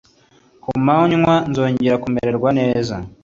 ku 0.63 0.69
manywa 0.85 1.35
nzongera 1.49 1.95
kumererwa 2.03 2.49
neza 2.59 2.95